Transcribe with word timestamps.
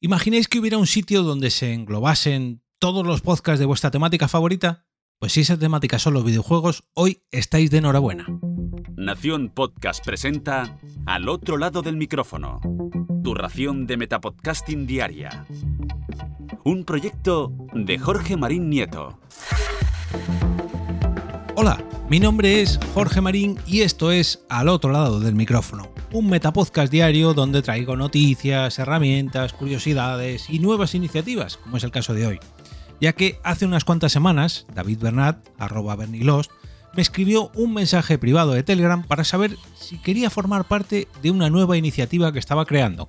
¿Imagináis 0.00 0.46
que 0.46 0.60
hubiera 0.60 0.78
un 0.78 0.86
sitio 0.86 1.24
donde 1.24 1.50
se 1.50 1.74
englobasen 1.74 2.62
todos 2.78 3.04
los 3.04 3.20
podcasts 3.20 3.58
de 3.58 3.66
vuestra 3.66 3.90
temática 3.90 4.28
favorita? 4.28 4.86
Pues 5.18 5.32
si 5.32 5.40
esa 5.40 5.58
temática 5.58 5.98
son 5.98 6.14
los 6.14 6.24
videojuegos, 6.24 6.84
hoy 6.94 7.24
estáis 7.32 7.72
de 7.72 7.78
enhorabuena. 7.78 8.24
Nación 8.96 9.50
Podcast 9.52 10.04
presenta 10.04 10.78
Al 11.04 11.28
otro 11.28 11.58
lado 11.58 11.82
del 11.82 11.96
micrófono, 11.96 12.60
tu 13.24 13.34
ración 13.34 13.88
de 13.88 13.96
Metapodcasting 13.96 14.86
Diaria. 14.86 15.44
Un 16.62 16.84
proyecto 16.84 17.52
de 17.74 17.98
Jorge 17.98 18.36
Marín 18.36 18.70
Nieto. 18.70 19.18
Hola, 21.56 21.84
mi 22.08 22.20
nombre 22.20 22.60
es 22.60 22.78
Jorge 22.94 23.20
Marín 23.20 23.58
y 23.66 23.80
esto 23.80 24.12
es 24.12 24.44
Al 24.48 24.68
otro 24.68 24.92
lado 24.92 25.18
del 25.18 25.34
micrófono, 25.34 25.90
un 26.12 26.28
metapodcast 26.28 26.90
diario 26.90 27.34
donde 27.34 27.62
traigo 27.62 27.96
noticias, 27.96 28.78
herramientas, 28.78 29.52
curiosidades 29.52 30.48
y 30.48 30.58
nuevas 30.58 30.94
iniciativas, 30.94 31.56
como 31.56 31.76
es 31.76 31.84
el 31.84 31.90
caso 31.90 32.14
de 32.14 32.26
hoy. 32.26 32.40
Ya 33.00 33.12
que 33.12 33.38
hace 33.44 33.66
unas 33.66 33.84
cuantas 33.84 34.12
semanas, 34.12 34.66
David 34.74 34.98
Bernat, 35.00 35.38
arroba 35.58 35.96
Bernilost, 35.96 36.50
me 36.94 37.02
escribió 37.02 37.50
un 37.54 37.74
mensaje 37.74 38.18
privado 38.18 38.52
de 38.52 38.62
Telegram 38.62 39.04
para 39.04 39.24
saber 39.24 39.56
si 39.78 39.98
quería 39.98 40.30
formar 40.30 40.66
parte 40.66 41.06
de 41.22 41.30
una 41.30 41.50
nueva 41.50 41.76
iniciativa 41.76 42.32
que 42.32 42.38
estaba 42.38 42.64
creando. 42.64 43.08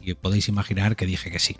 Y 0.00 0.14
podéis 0.14 0.48
imaginar 0.48 0.96
que 0.96 1.06
dije 1.06 1.30
que 1.30 1.38
sí. 1.38 1.56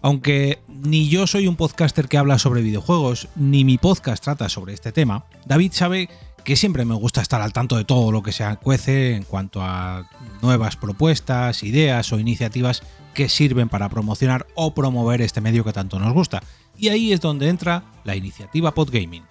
Aunque 0.00 0.60
ni 0.68 1.08
yo 1.08 1.26
soy 1.26 1.48
un 1.48 1.56
podcaster 1.56 2.06
que 2.06 2.16
habla 2.16 2.38
sobre 2.38 2.62
videojuegos, 2.62 3.28
ni 3.34 3.64
mi 3.64 3.76
podcast 3.76 4.22
trata 4.22 4.48
sobre 4.48 4.72
este 4.72 4.92
tema, 4.92 5.24
David 5.46 5.72
sabe 5.72 6.08
que 6.46 6.54
siempre 6.54 6.84
me 6.84 6.94
gusta 6.94 7.20
estar 7.20 7.42
al 7.42 7.52
tanto 7.52 7.76
de 7.76 7.84
todo 7.84 8.12
lo 8.12 8.22
que 8.22 8.30
se 8.30 8.44
cuece 8.62 9.16
en 9.16 9.24
cuanto 9.24 9.62
a 9.62 10.08
nuevas 10.42 10.76
propuestas, 10.76 11.64
ideas 11.64 12.12
o 12.12 12.20
iniciativas 12.20 12.84
que 13.14 13.28
sirven 13.28 13.68
para 13.68 13.88
promocionar 13.88 14.46
o 14.54 14.72
promover 14.72 15.22
este 15.22 15.40
medio 15.40 15.64
que 15.64 15.72
tanto 15.72 15.98
nos 15.98 16.12
gusta. 16.12 16.40
Y 16.78 16.90
ahí 16.90 17.12
es 17.12 17.20
donde 17.20 17.48
entra 17.48 17.82
la 18.04 18.14
iniciativa 18.14 18.72
Podgaming. 18.72 19.24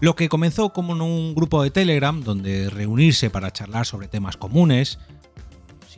Lo 0.00 0.16
que 0.16 0.28
comenzó 0.28 0.72
como 0.72 0.94
un 0.94 1.32
grupo 1.36 1.62
de 1.62 1.70
Telegram 1.70 2.20
donde 2.20 2.70
reunirse 2.70 3.30
para 3.30 3.52
charlar 3.52 3.86
sobre 3.86 4.08
temas 4.08 4.36
comunes, 4.36 4.98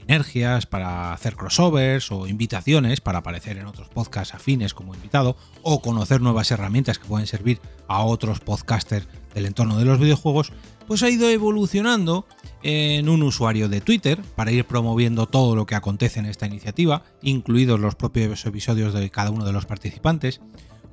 sinergias 0.09 0.65
para 0.65 1.13
hacer 1.13 1.37
crossovers 1.37 2.11
o 2.11 2.27
invitaciones 2.27 3.03
para 3.03 3.19
aparecer 3.19 3.59
en 3.59 3.67
otros 3.67 3.89
podcasts 3.89 4.35
afines 4.35 4.73
como 4.73 4.95
invitado 4.95 5.37
o 5.63 5.83
conocer 5.83 6.23
nuevas 6.23 6.51
herramientas 6.51 6.99
que 6.99 7.07
pueden 7.07 7.27
servir 7.27 7.61
a 7.89 8.03
otros 8.03 8.41
podcasters 8.41 9.07
del 9.35 9.45
entorno 9.45 9.77
de 9.77 9.85
los 9.85 9.99
videojuegos, 9.99 10.51
pues 10.87 11.03
ha 11.03 11.11
ido 11.11 11.29
evolucionando 11.29 12.27
en 12.63 13.11
un 13.11 13.23
usuario 13.23 13.69
de 13.69 13.83
Twitter 13.83 14.23
para 14.35 14.51
ir 14.51 14.65
promoviendo 14.65 15.27
todo 15.27 15.55
lo 15.55 15.67
que 15.67 15.75
acontece 15.75 16.21
en 16.21 16.27
esta 16.27 16.47
iniciativa, 16.47 17.03
incluidos 17.21 17.79
los 17.79 17.95
propios 17.95 18.47
episodios 18.47 18.95
de 18.95 19.11
cada 19.11 19.31
uno 19.31 19.45
de 19.45 19.53
los 19.53 19.67
participantes, 19.67 20.41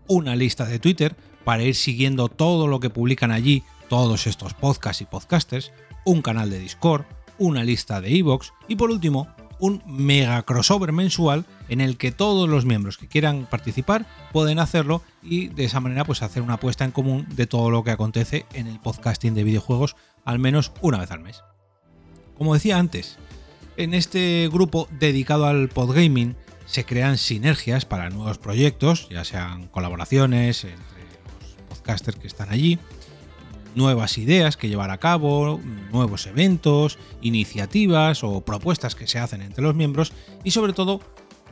una 0.10 0.36
lista 0.36 0.66
de 0.66 0.80
Twitter 0.80 1.16
para 1.46 1.64
ir 1.64 1.76
siguiendo 1.76 2.28
todo 2.28 2.68
lo 2.68 2.82
que 2.82 2.90
publican 2.90 3.32
allí 3.32 3.64
todos 3.88 4.28
estos 4.28 4.54
podcasts 4.54 5.02
y 5.02 5.06
podcasters, 5.06 5.72
un 6.04 6.22
canal 6.22 6.50
de 6.50 6.60
Discord, 6.60 7.06
una 7.38 7.64
lista 7.64 8.02
de 8.02 8.16
Evox 8.16 8.54
y 8.68 8.76
por 8.76 8.92
último 8.92 9.28
un 9.60 9.82
mega 9.86 10.42
crossover 10.44 10.92
mensual 10.92 11.46
en 11.70 11.82
el 11.82 11.98
que 11.98 12.12
todos 12.12 12.50
los 12.50 12.66
miembros 12.66 12.98
que 12.98 13.08
quieran 13.08 13.48
participar 13.50 14.06
pueden 14.32 14.60
hacerlo 14.60 15.02
y 15.24 15.48
de 15.48 15.66
esa 15.66 15.80
manera 15.80 16.06
pues 16.06 16.22
hacer 16.22 16.44
una 16.44 16.56
apuesta 16.56 16.86
en 16.86 16.92
común 16.92 17.26
de 17.30 17.48
todo 17.48 17.70
lo 17.70 17.84
que 17.84 17.92
acontece 17.92 18.46
en 18.54 18.68
el 18.68 18.80
podcasting 18.80 19.34
de 19.34 19.44
videojuegos 19.44 19.96
al 20.24 20.40
menos 20.40 20.72
una 20.82 21.00
vez 21.00 21.12
al 21.12 21.22
mes. 21.22 21.44
Como 22.38 22.54
decía 22.54 22.78
antes, 22.78 23.18
en 23.78 23.94
este 23.94 24.50
grupo 24.52 24.88
dedicado 24.92 25.46
al 25.46 25.70
podgaming 25.70 26.36
se 26.66 26.84
crean 26.84 27.18
sinergias 27.18 27.86
para 27.86 28.10
nuevos 28.10 28.38
proyectos, 28.38 29.08
ya 29.10 29.24
sean 29.24 29.68
colaboraciones 29.68 30.64
entre 30.64 31.06
los 31.40 31.56
podcasters 31.70 32.18
que 32.18 32.28
están 32.28 32.50
allí, 32.50 32.80
nuevas 33.76 34.18
ideas 34.18 34.58
que 34.58 34.70
llevar 34.70 34.92
a 34.92 34.98
cabo, 34.98 35.60
nuevos 35.92 36.26
eventos, 36.28 36.98
iniciativas 37.22 38.24
o 38.24 38.42
propuestas 38.42 38.96
que 38.96 39.08
se 39.08 39.20
hacen 39.20 39.42
entre 39.42 39.64
los 39.64 39.76
miembros 39.76 40.14
y 40.44 40.52
sobre 40.52 40.74
todo 40.74 41.02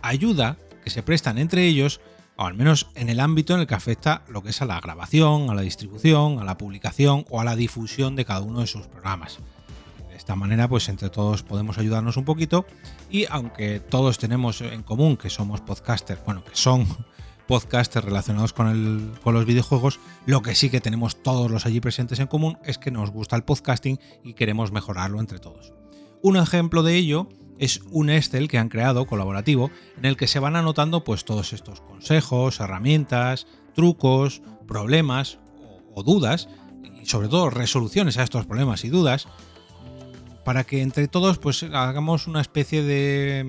ayuda 0.02 0.58
que 0.84 0.90
se 0.90 1.04
prestan 1.04 1.38
entre 1.38 1.66
ellos, 1.66 2.02
o 2.36 2.46
al 2.46 2.56
menos 2.56 2.88
en 2.96 3.10
el 3.10 3.20
ámbito 3.20 3.54
en 3.54 3.62
el 3.62 3.68
que 3.68 3.76
afecta 3.76 4.24
lo 4.28 4.42
que 4.42 4.50
es 4.50 4.62
a 4.62 4.66
la 4.66 4.80
grabación, 4.80 5.50
a 5.50 5.56
la 5.56 5.62
distribución, 5.62 6.40
a 6.40 6.44
la 6.44 6.58
publicación 6.58 7.26
o 7.30 7.40
a 7.40 7.44
la 7.44 7.56
difusión 7.56 8.16
de 8.16 8.26
cada 8.26 8.42
uno 8.42 8.62
de 8.62 8.68
sus 8.68 8.88
programas. 8.88 9.40
De 10.10 10.16
esta 10.16 10.36
manera, 10.36 10.68
pues 10.68 10.90
entre 10.90 11.10
todos 11.10 11.44
podemos 11.44 11.78
ayudarnos 11.78 12.18
un 12.18 12.26
poquito 12.26 12.66
y 13.10 13.26
aunque 13.30 13.80
todos 13.80 14.18
tenemos 14.18 14.62
en 14.62 14.84
común 14.84 15.18
que 15.18 15.30
somos 15.30 15.62
podcasters, 15.62 16.24
bueno, 16.26 16.44
que 16.44 16.56
son 16.56 16.86
podcasters 17.48 18.06
relacionados 18.06 18.54
con, 18.54 18.68
el, 18.68 19.12
con 19.22 19.34
los 19.34 19.46
videojuegos, 19.46 20.00
lo 20.26 20.42
que 20.42 20.56
sí 20.56 20.70
que 20.70 20.82
tenemos 20.82 21.22
todos 21.22 21.50
los 21.50 21.66
allí 21.66 21.80
presentes 21.80 22.20
en 22.20 22.28
común 22.28 22.58
es 22.64 22.78
que 22.78 22.92
nos 22.92 23.12
gusta 23.12 23.36
el 23.36 23.44
podcasting 23.44 24.00
y 24.24 24.34
queremos 24.34 24.72
mejorarlo 24.72 25.20
entre 25.20 25.40
todos. 25.40 25.74
Un 26.22 26.38
ejemplo 26.38 26.84
de 26.84 26.96
ello 26.96 27.28
es 27.60 27.82
un 27.92 28.10
Excel 28.10 28.48
que 28.48 28.58
han 28.58 28.70
creado 28.70 29.06
colaborativo 29.06 29.72
en 29.98 30.06
el 30.06 30.18
que 30.18 30.28
se 30.28 30.40
van 30.40 30.56
anotando 30.56 31.04
pues 31.04 31.26
todos 31.26 31.54
estos 31.54 31.82
consejos, 31.82 32.60
herramientas, 32.60 33.48
trucos, 33.76 34.42
problemas 34.68 35.40
o, 35.94 36.00
o 36.00 36.04
dudas 36.04 36.48
y 37.02 37.06
sobre 37.06 37.28
todo 37.28 37.50
resoluciones 37.50 38.18
a 38.18 38.24
estos 38.24 38.46
problemas 38.46 38.86
y 38.86 38.90
dudas 38.90 39.28
para 40.44 40.64
que 40.64 40.82
entre 40.82 41.08
todos 41.08 41.38
pues 41.38 41.64
hagamos 41.64 42.28
una 42.28 42.42
especie 42.42 42.84
de 42.84 43.46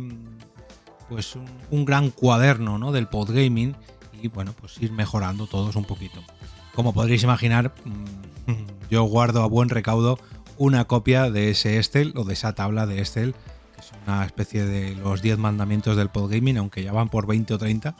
pues 1.08 1.36
un, 1.70 1.84
gran 1.84 2.10
cuaderno 2.10 2.78
¿no? 2.78 2.92
del 2.92 3.08
podgaming 3.08 3.74
y 4.22 4.28
bueno, 4.28 4.54
pues 4.58 4.80
ir 4.80 4.92
mejorando 4.92 5.46
todos 5.46 5.76
un 5.76 5.84
poquito. 5.84 6.22
Como 6.74 6.92
podréis 6.92 7.22
imaginar, 7.22 7.74
mm, 7.84 8.52
yo 8.90 9.04
guardo 9.04 9.42
a 9.42 9.46
buen 9.46 9.68
recaudo 9.68 10.18
una 10.56 10.84
copia 10.84 11.30
de 11.30 11.50
ese 11.50 11.78
Excel 11.78 12.12
o 12.16 12.24
de 12.24 12.34
esa 12.34 12.54
tabla 12.54 12.86
de 12.86 13.00
Excel, 13.00 13.34
que 13.74 13.80
es 13.80 13.92
una 14.06 14.24
especie 14.24 14.64
de 14.64 14.94
los 14.94 15.20
10 15.22 15.38
mandamientos 15.38 15.96
del 15.96 16.10
podgaming, 16.10 16.58
aunque 16.58 16.82
ya 16.82 16.92
van 16.92 17.08
por 17.08 17.26
20 17.26 17.54
o 17.54 17.58
30, 17.58 17.94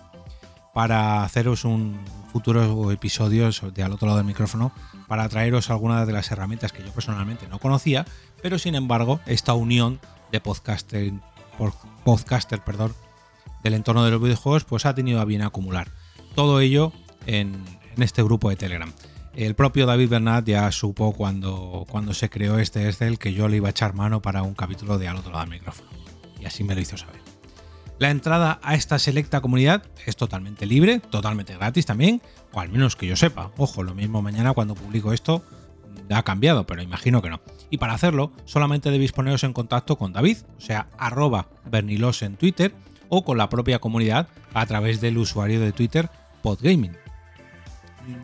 para 0.73 1.23
haceros 1.23 1.65
un 1.65 1.99
futuro 2.33 2.91
episodio 2.91 3.49
de 3.51 3.83
al 3.83 3.93
otro 3.93 4.07
lado 4.07 4.19
del 4.19 4.27
micrófono, 4.27 4.73
para 5.07 5.29
traeros 5.29 5.71
algunas 5.71 6.07
de 6.07 6.13
las 6.13 6.31
herramientas 6.31 6.73
que 6.73 6.83
yo 6.83 6.91
personalmente 6.91 7.47
no 7.49 7.61
conocía, 7.61 8.05
pero 8.43 8.59
sin 8.59 8.75
embargo, 8.75 9.21
esta 9.27 9.55
unión 9.55 10.01
de 10.33 10.41
podcaster, 10.41 11.13
podcaster 12.05 12.63
perdón, 12.63 12.95
del 13.63 13.75
entorno 13.75 14.05
de 14.05 14.11
los 14.11 14.23
videojuegos, 14.23 14.65
pues 14.65 14.87
ha 14.87 14.95
tenido 14.95 15.21
a 15.21 15.25
bien 15.25 15.43
acumular. 15.43 15.89
Todo 16.35 16.61
ello 16.61 16.93
en, 17.27 17.65
este 17.97 18.23
grupo 18.23 18.51
de 18.51 18.57
Telegram. 18.57 18.93
El 19.35 19.55
propio 19.55 19.87
David 19.87 20.11
Bernat 20.11 20.45
ya 20.47 20.71
supo 20.71 21.13
cuando, 21.13 21.87
cuando 21.89 22.15
se 22.15 22.31
creó 22.31 22.59
este 22.59 22.89
Excel 22.89 23.19
que 23.19 23.33
yo 23.33 23.49
le 23.49 23.57
iba 23.57 23.69
a 23.69 23.71
echar 23.71 23.95
mano 23.95 24.23
para 24.23 24.43
un 24.43 24.55
capítulo 24.55 24.99
de 24.99 25.09
al 25.09 25.17
otro 25.17 25.33
lado 25.33 25.45
del 25.45 25.59
micrófono. 25.59 25.89
Y 26.41 26.45
así 26.45 26.63
me 26.63 26.75
lo 26.75 26.81
hizo 26.81 26.97
saber. 26.97 27.21
La 27.99 28.11
entrada 28.11 28.61
a 28.63 28.75
esta 28.75 28.99
selecta 28.99 29.41
comunidad 29.41 29.85
es 30.05 30.17
totalmente 30.17 30.67
libre, 30.67 31.01
totalmente 31.01 31.55
gratis 31.55 31.87
también, 31.87 32.21
o 32.53 32.61
al 32.61 32.69
menos 32.69 32.97
que 32.97 33.07
yo 33.07 33.17
sepa. 33.17 33.53
Ojo, 33.57 33.83
lo 33.83 33.95
mismo 33.95 34.21
mañana 34.21 34.53
cuando 34.53 34.75
publico 34.75 35.13
esto 35.13 35.45
ha 36.11 36.23
cambiado, 36.23 36.67
pero 36.67 36.83
imagino 36.83 37.23
que 37.23 37.31
no. 37.31 37.41
Y 37.71 37.79
para 37.79 37.95
hacerlo, 37.95 38.33
solamente 38.45 38.91
debéis 38.91 39.13
poneros 39.13 39.45
en 39.45 39.53
contacto 39.53 39.97
con 39.97 40.13
David, 40.13 40.39
o 40.59 40.61
sea, 40.61 40.89
arroba 40.99 41.49
Bernilos 41.65 42.23
en 42.23 42.37
Twitter, 42.37 42.75
o 43.09 43.25
con 43.25 43.39
la 43.39 43.49
propia 43.49 43.79
comunidad 43.79 44.29
a 44.53 44.67
través 44.67 45.01
del 45.01 45.19
usuario 45.19 45.61
de 45.61 45.73
Twitter 45.73 46.11
Podgaming. 46.43 46.97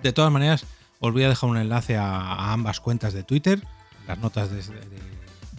De 0.03 0.13
todas 0.13 0.33
maneras, 0.33 0.67
os 0.99 1.13
voy 1.13 1.25
a 1.25 1.29
dejar 1.29 1.49
un 1.49 1.57
enlace 1.57 1.97
a, 1.97 2.53
ambas 2.53 2.81
cuentas 2.81 3.13
de 3.13 3.23
Twitter, 3.23 3.63
las 4.07 4.19
notas 4.19 4.51
de, 4.51 4.63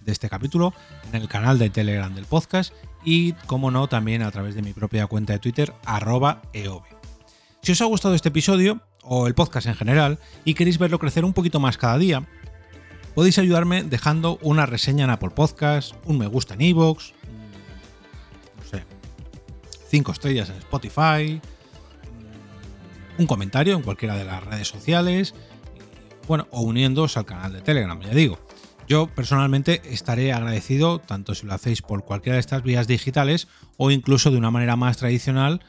este 0.06 0.30
capítulo, 0.30 0.74
en 1.12 1.22
el 1.22 1.28
canal 1.28 1.58
de 1.58 1.70
Telegram 1.70 2.14
del 2.14 2.26
podcast 2.26 2.74
y, 3.04 3.34
como 3.48 3.72
no, 3.72 3.88
también 3.88 4.22
a 4.22 4.32
través 4.32 4.56
de 4.56 4.62
mi 4.62 4.74
propia 4.74 5.08
cuenta 5.08 5.34
de 5.34 5.40
Twitter, 5.40 5.74
arroba 5.86 6.42
eov. 6.54 6.84
Si 7.62 7.72
os 7.72 7.82
ha 7.82 7.86
gustado 7.86 8.16
este 8.16 8.30
episodio, 8.30 8.82
o 9.04 9.28
el 9.28 9.34
podcast 9.34 9.68
en 9.68 9.76
general, 9.76 10.20
y 10.46 10.54
queréis 10.54 10.78
verlo 10.78 11.00
crecer 11.00 11.26
un 11.26 11.34
poquito 11.34 11.60
más 11.60 11.78
cada 11.78 11.98
día, 11.98 12.28
podéis 13.16 13.38
ayudarme 13.40 13.84
dejando 13.84 14.38
una 14.42 14.66
reseña 14.66 15.04
en 15.06 15.10
Apple 15.10 15.32
Podcast, 15.32 15.96
un 16.06 16.18
me 16.18 16.28
gusta 16.28 16.54
en 16.54 16.62
iVoox, 16.62 17.12
5 19.92 20.12
estrellas 20.14 20.50
en 20.50 20.56
Spotify, 20.56 21.42
un 23.18 23.28
comentario 23.28 23.76
en 23.76 23.82
cualquiera 23.82 24.16
de 24.16 24.24
las 24.24 24.42
redes 24.42 24.70
sociales, 24.70 25.36
bueno, 26.30 26.48
o 26.52 26.62
uniéndoos 26.62 27.18
al 27.18 27.26
canal 27.26 27.52
de 27.52 27.62
Telegram, 27.62 28.00
ya 28.00 28.12
digo. 28.12 28.40
Yo 28.88 29.08
personalmente 29.08 29.82
estaré 29.86 30.32
agradecido 30.32 31.00
tanto 31.00 31.36
si 31.36 31.46
lo 31.46 31.54
hacéis 31.54 31.82
por 31.82 32.04
cualquiera 32.04 32.36
de 32.36 32.40
estas 32.40 32.64
vías 32.64 32.88
digitales 32.88 33.48
o 33.78 33.92
incluso 33.92 34.32
de 34.32 34.38
una 34.38 34.52
manera 34.52 34.76
más 34.76 34.98
tradicional 34.98 35.62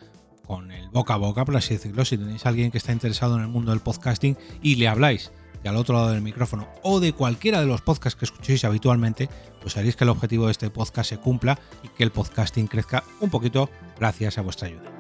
con 0.47 0.71
el 0.71 0.89
boca 0.91 1.15
a 1.15 1.19
boca, 1.19 1.45
por 1.45 1.57
así 1.57 1.75
decirlo, 1.75 2.05
si 2.05 2.19
tenéis 2.19 2.45
a 2.47 2.51
alguien 2.51 2.71
que 2.71 2.79
está 2.79 2.93
interesado 2.93 3.37
en 3.37 3.43
el 3.43 3.49
mundo 3.49 3.71
del 3.71 3.81
podcasting 3.81 4.37
y 4.63 4.77
le 4.77 4.89
habláis 4.89 5.33
y 5.65 5.69
al 5.69 5.77
otro 5.77 5.95
lado 5.95 6.11
del 6.11 6.23
micrófono 6.23 6.67
o 6.83 7.01
de 7.01 7.13
cualquiera 7.13 7.61
de 7.61 7.67
los 7.67 7.83
podcasts 7.83 8.19
que 8.19 8.25
escuchéis 8.25 8.65
habitualmente, 8.65 9.29
pues 9.61 9.77
haréis 9.77 9.97
que 9.97 10.05
el 10.05 10.11
objetivo 10.11 10.47
de 10.47 10.53
este 10.53 10.71
podcast 10.71 11.11
se 11.11 11.19
cumpla 11.19 11.59
y 11.83 11.89
que 11.89 12.03
el 12.03 12.11
podcasting 12.11 12.67
crezca 12.67 13.05
un 13.21 13.31
poquito 13.31 13.71
gracias 13.99 14.39
a 14.39 14.43
vuestra 14.43 14.69
ayuda. 14.69 14.91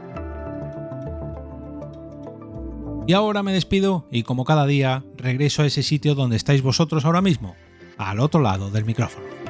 Y 3.06 3.14
ahora 3.14 3.42
me 3.42 3.52
despido 3.52 4.06
y 4.12 4.22
como 4.22 4.44
cada 4.44 4.66
día 4.66 5.04
regreso 5.16 5.62
a 5.62 5.66
ese 5.66 5.82
sitio 5.82 6.14
donde 6.14 6.36
estáis 6.36 6.62
vosotros 6.62 7.04
ahora 7.04 7.20
mismo, 7.20 7.56
al 7.98 8.20
otro 8.20 8.40
lado 8.40 8.70
del 8.70 8.84
micrófono. 8.84 9.41